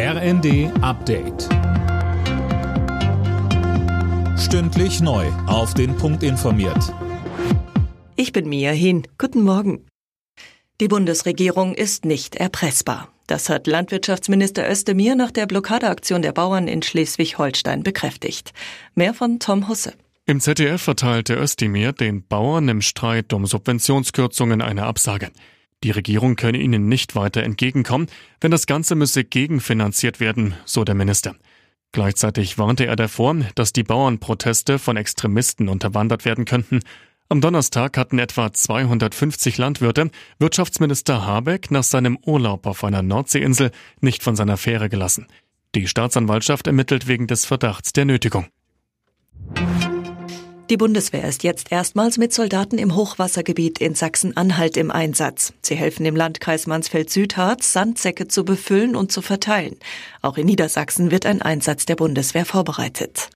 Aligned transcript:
RND 0.00 0.70
Update. 0.80 1.48
Stündlich 4.38 5.00
neu. 5.00 5.26
Auf 5.48 5.74
den 5.74 5.96
Punkt 5.96 6.22
informiert. 6.22 6.94
Ich 8.14 8.30
bin 8.30 8.48
Mia 8.48 8.70
Hin. 8.70 9.08
Guten 9.18 9.42
Morgen. 9.42 9.84
Die 10.80 10.86
Bundesregierung 10.86 11.74
ist 11.74 12.04
nicht 12.04 12.36
erpressbar. 12.36 13.08
Das 13.26 13.48
hat 13.48 13.66
Landwirtschaftsminister 13.66 14.70
Özdemir 14.70 15.16
nach 15.16 15.32
der 15.32 15.46
Blockadeaktion 15.46 16.22
der 16.22 16.30
Bauern 16.30 16.68
in 16.68 16.82
Schleswig-Holstein 16.82 17.82
bekräftigt. 17.82 18.52
Mehr 18.94 19.14
von 19.14 19.40
Tom 19.40 19.66
Husse. 19.66 19.94
Im 20.26 20.38
ZDF 20.38 20.80
verteilte 20.80 21.34
Özdemir 21.34 21.92
den 21.92 22.24
Bauern 22.24 22.68
im 22.68 22.82
Streit 22.82 23.32
um 23.32 23.46
Subventionskürzungen 23.46 24.62
eine 24.62 24.84
Absage. 24.84 25.32
Die 25.84 25.90
Regierung 25.92 26.34
könne 26.36 26.58
ihnen 26.58 26.88
nicht 26.88 27.14
weiter 27.14 27.42
entgegenkommen, 27.42 28.08
denn 28.42 28.50
das 28.50 28.66
Ganze 28.66 28.94
müsse 28.94 29.24
gegenfinanziert 29.24 30.18
werden, 30.18 30.54
so 30.64 30.84
der 30.84 30.94
Minister. 30.94 31.36
Gleichzeitig 31.92 32.58
warnte 32.58 32.86
er 32.86 32.96
davor, 32.96 33.36
dass 33.54 33.72
die 33.72 33.84
Bauernproteste 33.84 34.78
von 34.78 34.96
Extremisten 34.96 35.68
unterwandert 35.68 36.24
werden 36.24 36.44
könnten. 36.44 36.80
Am 37.28 37.40
Donnerstag 37.40 37.96
hatten 37.96 38.18
etwa 38.18 38.52
250 38.52 39.58
Landwirte 39.58 40.10
Wirtschaftsminister 40.38 41.24
Habeck 41.24 41.70
nach 41.70 41.84
seinem 41.84 42.18
Urlaub 42.24 42.66
auf 42.66 42.84
einer 42.84 43.02
Nordseeinsel 43.02 43.70
nicht 44.00 44.22
von 44.22 44.34
seiner 44.34 44.56
Fähre 44.56 44.88
gelassen. 44.88 45.26
Die 45.74 45.86
Staatsanwaltschaft 45.86 46.66
ermittelt 46.66 47.06
wegen 47.06 47.26
des 47.26 47.44
Verdachts 47.44 47.92
der 47.92 48.06
Nötigung. 48.06 48.46
Die 50.70 50.76
Bundeswehr 50.76 51.26
ist 51.26 51.44
jetzt 51.44 51.72
erstmals 51.72 52.18
mit 52.18 52.34
Soldaten 52.34 52.76
im 52.76 52.94
Hochwassergebiet 52.94 53.80
in 53.80 53.94
Sachsen-Anhalt 53.94 54.76
im 54.76 54.90
Einsatz. 54.90 55.54
Sie 55.62 55.76
helfen 55.76 56.04
im 56.04 56.14
Landkreis 56.14 56.66
Mansfeld-Südharz, 56.66 57.72
Sandsäcke 57.72 58.28
zu 58.28 58.44
befüllen 58.44 58.94
und 58.94 59.10
zu 59.10 59.22
verteilen. 59.22 59.76
Auch 60.20 60.36
in 60.36 60.44
Niedersachsen 60.44 61.10
wird 61.10 61.24
ein 61.24 61.40
Einsatz 61.40 61.86
der 61.86 61.96
Bundeswehr 61.96 62.44
vorbereitet. 62.44 63.30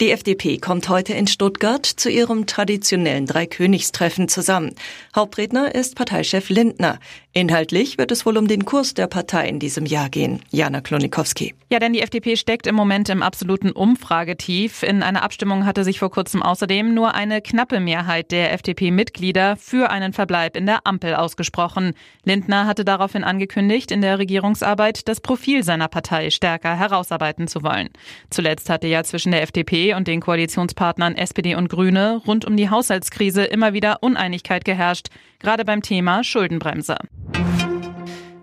Die 0.00 0.12
FDP 0.12 0.56
kommt 0.56 0.88
heute 0.88 1.12
in 1.12 1.26
Stuttgart 1.26 1.84
zu 1.84 2.08
ihrem 2.08 2.46
traditionellen 2.46 3.26
Dreikönigstreffen 3.26 4.28
zusammen. 4.28 4.74
Hauptredner 5.14 5.74
ist 5.74 5.94
Parteichef 5.94 6.48
Lindner. 6.48 6.98
Inhaltlich 7.34 7.98
wird 7.98 8.10
es 8.10 8.24
wohl 8.24 8.38
um 8.38 8.48
den 8.48 8.64
Kurs 8.64 8.94
der 8.94 9.08
Partei 9.08 9.46
in 9.46 9.58
diesem 9.58 9.84
Jahr 9.84 10.08
gehen. 10.08 10.40
Jana 10.50 10.80
Klonikowski. 10.80 11.54
Ja, 11.70 11.78
denn 11.78 11.92
die 11.92 12.00
FDP 12.00 12.36
steckt 12.36 12.66
im 12.66 12.74
Moment 12.74 13.10
im 13.10 13.22
absoluten 13.22 13.70
Umfragetief. 13.70 14.82
In 14.82 15.02
einer 15.04 15.22
Abstimmung 15.22 15.66
hatte 15.66 15.84
sich 15.84 15.98
vor 15.98 16.10
kurzem 16.10 16.42
außerdem 16.42 16.92
nur 16.94 17.14
eine 17.14 17.42
knappe 17.42 17.78
Mehrheit 17.78 18.32
der 18.32 18.52
FDP-Mitglieder 18.54 19.56
für 19.56 19.90
einen 19.90 20.12
Verbleib 20.14 20.56
in 20.56 20.66
der 20.66 20.86
Ampel 20.86 21.14
ausgesprochen. 21.14 21.92
Lindner 22.24 22.66
hatte 22.66 22.84
daraufhin 22.84 23.22
angekündigt, 23.22 23.92
in 23.92 24.00
der 24.00 24.18
Regierungsarbeit 24.18 25.06
das 25.06 25.20
Profil 25.20 25.62
seiner 25.62 25.88
Partei 25.88 26.30
stärker 26.30 26.76
herausarbeiten 26.76 27.46
zu 27.46 27.62
wollen. 27.62 27.90
Zuletzt 28.30 28.70
hatte 28.70 28.88
ja 28.88 29.04
zwischen 29.04 29.30
der 29.30 29.42
FDP 29.42 29.89
und 29.94 30.08
den 30.08 30.20
Koalitionspartnern 30.20 31.16
SPD 31.16 31.54
und 31.54 31.68
Grüne 31.68 32.22
rund 32.26 32.44
um 32.44 32.56
die 32.56 32.70
Haushaltskrise 32.70 33.44
immer 33.44 33.72
wieder 33.72 34.02
Uneinigkeit 34.02 34.64
geherrscht, 34.64 35.08
gerade 35.38 35.64
beim 35.64 35.82
Thema 35.82 36.24
Schuldenbremse. 36.24 36.96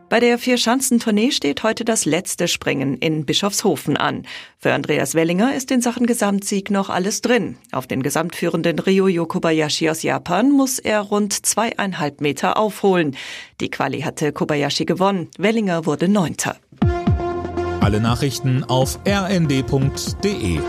Bei 0.09 0.22
der 0.22 0.38
Vierschanzentournee 0.38 1.31
steht 1.31 1.64
heute 1.64 1.84
das 1.84 2.06
letzte 2.06 2.48
Springen 2.48 2.98
in 2.98 3.26
Bischofshofen 3.26 3.98
an. 3.98 4.23
Für 4.58 4.73
Andreas 4.73 5.16
Wellinger 5.16 5.54
ist 5.54 5.70
in 5.70 5.81
Sachen 5.81 6.06
Gesamtsieg 6.06 6.72
noch 6.72 6.89
alles 6.89 7.20
drin. 7.20 7.58
Auf 7.73 7.88
den 7.88 8.04
gesamtführenden 8.04 8.80
Ryo 8.80 9.26
Kobayashi 9.26 9.89
aus 9.89 10.04
Japan 10.04 10.50
muss 10.50 10.80
er 10.80 11.02
rund 11.02 11.45
zweieinhalb 11.45 12.22
Meter 12.22 12.56
aufholen. 12.56 13.17
Die 13.59 13.70
Quali 13.70 14.00
hatte 14.02 14.32
Kobayashi 14.32 14.86
gewonnen. 14.86 15.28
Wellinger 15.38 15.86
wurde 15.86 16.08
Neunter. 16.08 16.56
Alle 17.82 18.00
Nachrichten 18.00 18.64
auf 18.64 19.00
rnd.de 19.06 20.59